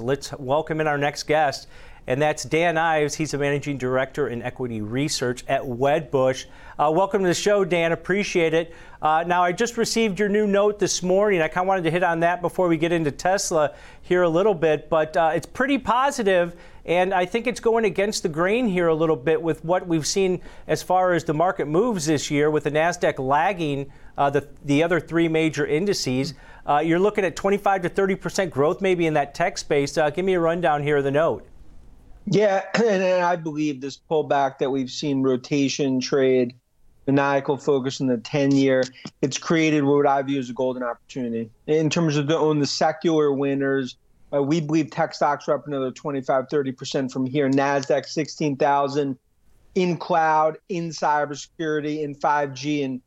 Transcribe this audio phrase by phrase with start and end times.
[0.00, 1.68] Let's welcome in our next guest,
[2.06, 3.14] and that's Dan Ives.
[3.14, 6.46] He's a managing director in equity research at Wedbush.
[6.78, 7.92] Uh, welcome to the show, Dan.
[7.92, 8.74] Appreciate it.
[9.02, 11.42] Uh, now, I just received your new note this morning.
[11.42, 14.28] I kind of wanted to hit on that before we get into Tesla here a
[14.28, 16.56] little bit, but uh, it's pretty positive,
[16.86, 20.06] and I think it's going against the grain here a little bit with what we've
[20.06, 23.92] seen as far as the market moves this year, with the Nasdaq lagging
[24.28, 26.34] the the other three major indices.
[26.68, 29.96] Uh, you're looking at 25 to 30 percent growth, maybe in that tech space.
[29.96, 31.46] Uh, give me a rundown here of the note.
[32.26, 36.54] Yeah, and I believe this pullback that we've seen rotation trade,
[37.06, 38.82] maniacal focus in the 10 year,
[39.22, 41.50] it's created what I view as a golden opportunity.
[41.66, 43.96] In terms of the own the secular winners,
[44.32, 47.50] uh, we believe tech stocks are up another 25, 30% from here.
[47.50, 49.18] NASDAQ 16,000
[49.74, 52.84] in cloud, in cybersecurity, in 5G.
[52.84, 53.00] And,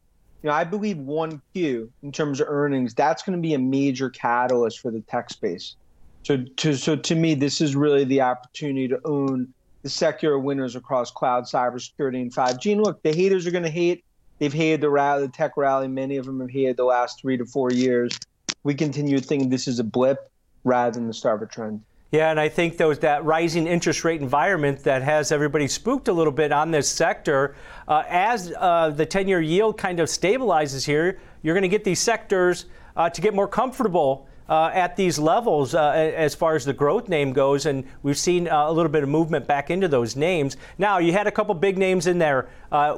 [0.43, 4.09] you know, I believe 1Q in terms of earnings, that's going to be a major
[4.09, 5.75] catalyst for the tech space.
[6.23, 9.53] So to so to me, this is really the opportunity to own
[9.83, 12.73] the secular winners across cloud, cybersecurity, and 5G.
[12.73, 14.03] And look, the haters are going to hate.
[14.39, 15.87] They've hated the rally, the tech rally.
[15.87, 18.17] Many of them have hated the last three to four years.
[18.63, 20.29] We continue to think this is a blip
[20.63, 21.81] rather than the start of a trend.
[22.13, 26.13] Yeah, and I think those that rising interest rate environment that has everybody spooked a
[26.13, 27.55] little bit on this sector.
[27.87, 31.99] Uh, as uh, the 10-year yield kind of stabilizes here, you're going to get these
[31.99, 36.73] sectors uh, to get more comfortable uh, at these levels uh, as far as the
[36.73, 40.15] growth name goes, and we've seen uh, a little bit of movement back into those
[40.15, 40.55] names.
[40.77, 42.47] Now, you had a couple big names in there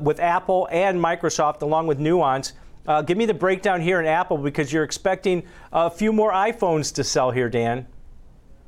[0.02, 2.52] with Apple and Microsoft, along with Nuance.
[3.06, 7.04] Give me the breakdown here in Apple because you're expecting a few more iPhones to
[7.06, 7.88] sell here, Dan.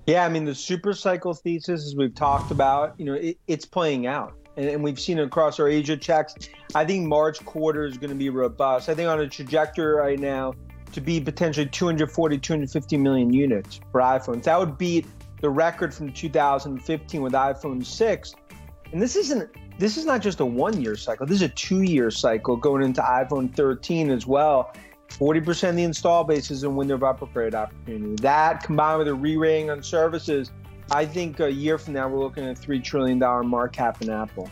[0.07, 3.65] Yeah, I mean the super cycle thesis, as we've talked about, you know, it, it's
[3.65, 6.33] playing out, and, and, we've seen it across our Asia checks.
[6.73, 8.87] I think March quarter is going to be robust.
[8.87, 10.53] I think on a trajectory right now,
[10.93, 14.43] to be potentially 240, 250 million units for iPhones.
[14.43, 15.05] That would beat
[15.41, 18.35] the record from 2015 with iPhone 6.
[18.93, 21.25] And this isn't this is not just a one year cycle.
[21.25, 24.73] This is a two year cycle going into iPhone 13 as well.
[25.09, 28.15] 40% of the install base is a window of upgrade opportunity.
[28.21, 30.51] That combined with a re-rating on services,
[30.91, 34.01] I think a year from now we're looking at a three trillion dollar market cap
[34.01, 34.49] in Apple.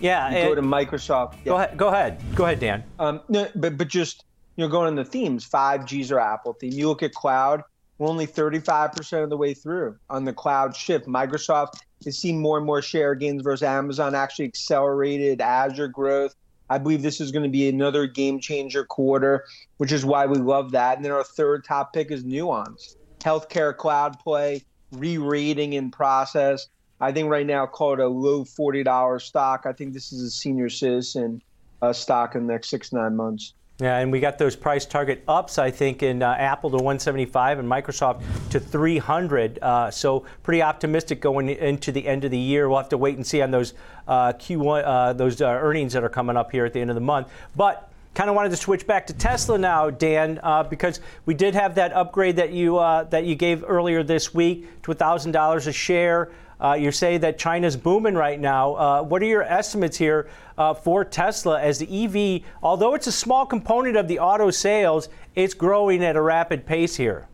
[0.00, 1.34] Yeah, go to Microsoft.
[1.36, 1.44] Yeah.
[1.44, 1.76] Go ahead.
[1.78, 2.22] Go ahead.
[2.34, 2.84] Go ahead, Dan.
[2.98, 4.24] Um, no, but but just
[4.56, 6.72] you know, going on the themes, 5G's or Apple theme.
[6.72, 7.62] You look at cloud,
[7.98, 11.06] we're only 35% of the way through on the cloud shift.
[11.06, 16.34] Microsoft is seeing more and more share gains versus Amazon, actually accelerated Azure growth.
[16.68, 19.44] I believe this is going to be another game changer quarter,
[19.76, 20.96] which is why we love that.
[20.96, 26.68] And then our third top pick is Nuance, healthcare cloud play, re-rating in process.
[27.00, 29.64] I think right now call it a low $40 stock.
[29.66, 31.42] I think this is a senior citizen
[31.82, 33.54] uh, stock in the next six, nine months.
[33.78, 37.58] Yeah, and we got those price target ups, I think, in uh, Apple to 175
[37.58, 39.58] and Microsoft to 300.
[39.60, 42.70] Uh, so pretty optimistic going into the end of the year.
[42.70, 43.74] We'll have to wait and see on those
[44.08, 46.94] uh, Q1, uh, those uh, earnings that are coming up here at the end of
[46.94, 47.28] the month.
[47.54, 51.54] But kind of wanted to switch back to Tesla now, Dan, uh, because we did
[51.54, 56.32] have that upgrade that you that you gave earlier this week to $1,000 a share.
[56.58, 58.74] Uh, you say that China's booming right now.
[58.74, 63.12] Uh, what are your estimates here uh, for Tesla as the EV, although it's a
[63.12, 67.28] small component of the auto sales, it's growing at a rapid pace here?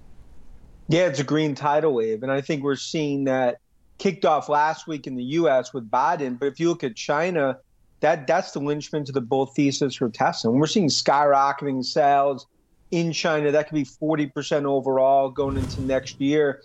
[0.88, 2.24] Yeah, it's a green tidal wave.
[2.24, 3.58] And I think we're seeing that
[3.98, 5.72] kicked off last week in the U.S.
[5.72, 6.36] with Biden.
[6.36, 7.58] But if you look at China,
[8.02, 10.50] that that's the linchpin to the bull thesis for Tesla.
[10.50, 12.46] And we're seeing skyrocketing sales
[12.90, 13.50] in China.
[13.50, 16.62] That could be 40% overall going into next year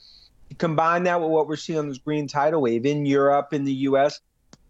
[0.58, 3.74] combine that with what we're seeing on this green tidal wave in Europe, in the
[3.74, 4.20] US,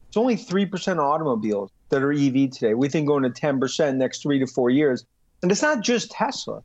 [0.08, 2.74] it's only 3% automobiles that are EV today.
[2.74, 5.06] We think going to 10% next three to four years.
[5.42, 6.64] And it's not just Tesla,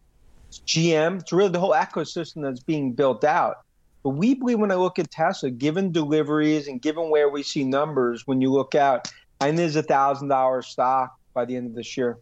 [0.49, 3.59] it's GM, it's really the whole ecosystem that's being built out.
[4.03, 7.65] But we believe when I look at Tesla, given deliveries and given where we see
[7.65, 9.13] numbers, when you look out,
[9.45, 12.19] Think there's a thousand dollar stock by the end of this year.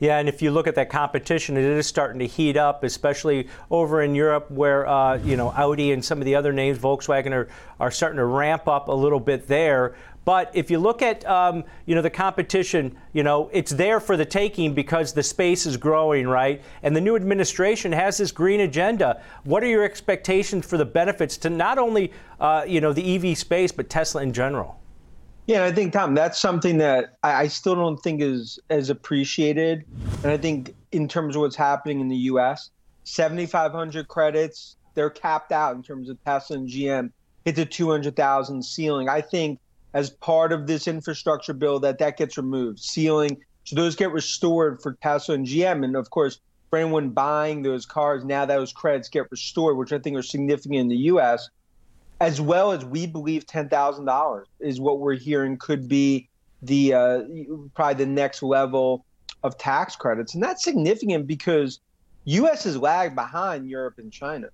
[0.00, 3.48] Yeah, and if you look at that competition, it is starting to heat up, especially
[3.70, 7.32] over in Europe, where uh, you know Audi and some of the other names, Volkswagen,
[7.32, 7.48] are
[7.78, 9.94] are starting to ramp up a little bit there.
[10.24, 14.16] But if you look at um, you know the competition, you know it's there for
[14.16, 16.62] the taking because the space is growing, right?
[16.82, 19.22] And the new administration has this green agenda.
[19.44, 23.36] What are your expectations for the benefits to not only uh, you know the EV
[23.36, 24.79] space but Tesla in general?
[25.50, 29.84] Yeah, I think Tom, that's something that I, I still don't think is as appreciated.
[30.22, 32.70] And I think in terms of what's happening in the U.S.,
[33.02, 37.10] 7,500 credits, they're capped out in terms of Tesla and GM.
[37.46, 39.08] It's a 200,000 ceiling.
[39.08, 39.58] I think
[39.92, 44.80] as part of this infrastructure bill that that gets removed, ceiling, so those get restored
[44.80, 45.84] for Tesla and GM.
[45.84, 46.38] And of course,
[46.68, 50.76] for anyone buying those cars, now those credits get restored, which I think are significant
[50.76, 51.50] in the U.S.
[52.20, 56.28] as well as we believe $10,000 is what we're hearing could be
[56.62, 57.22] the uh,
[57.74, 59.06] probably the next level
[59.42, 60.34] of tax credits.
[60.34, 61.80] And that's significant because
[62.24, 64.48] US has lagged behind Europe and China.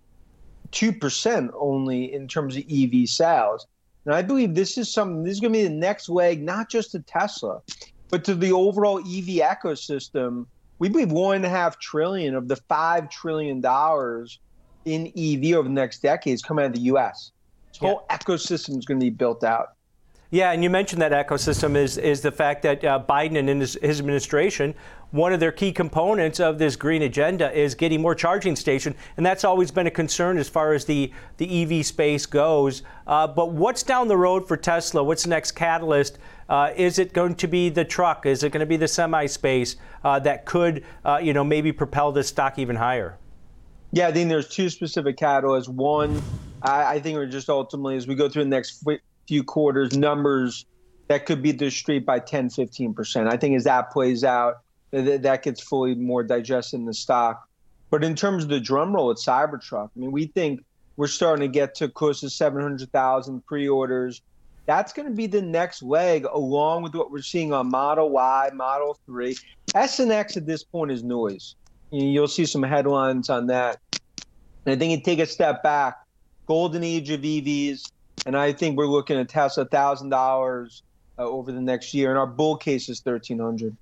[0.70, 3.66] 2% only in terms of EV sales.
[4.04, 6.70] And I believe this is something, this is going to be the next leg, not
[6.70, 7.60] just to Tesla,
[8.08, 10.46] but to the overall EV ecosystem.
[10.78, 14.38] We believe one and a half trillion of the five trillion dollars
[14.84, 17.32] in EV over the next decade is coming out of the US.
[17.80, 17.88] Yeah.
[17.88, 19.76] whole ecosystem is going to be built out.
[20.30, 23.78] Yeah, and you mentioned that ecosystem is is the fact that uh, Biden and his,
[23.80, 24.74] his, administration,
[25.12, 29.24] one of their key components of this green agenda is getting more charging station, and
[29.24, 32.82] that's always been a concern as far as the the EV space goes.
[33.06, 35.02] Uh, but what's down the road for Tesla?
[35.04, 36.18] What's the next catalyst?
[36.48, 38.26] Uh, is it going to be the truck?
[38.26, 41.70] Is it going to be the semi space uh, that could, uh, you know, maybe
[41.70, 43.16] propel this stock even higher?
[43.92, 45.68] Yeah, I think there's two specific catalysts.
[45.68, 46.20] One,
[46.66, 48.84] I, I think we're just ultimately as we go through the next
[49.28, 50.66] few quarters numbers
[51.08, 53.32] that could beat the street by 10, 15%.
[53.32, 54.56] I think as that plays out,
[54.90, 57.48] that, that gets fully more digested in the stock.
[57.90, 60.64] But in terms of the drum roll at Cybertruck, I mean, we think
[60.96, 64.22] we're starting to get to close to 700,000 pre-orders.
[64.66, 68.50] That's going to be the next leg, along with what we're seeing on Model Y,
[68.52, 69.36] Model 3.
[69.76, 71.54] S and X at this point is noise.
[71.92, 73.78] You'll see some headlines on that.
[74.64, 75.98] And I think you take a step back.
[76.46, 77.90] Golden age of EVs,
[78.24, 80.82] and I think we're looking at Tesla thousand dollars
[81.18, 83.76] uh, over the next year, and our bull case is thirteen hundred.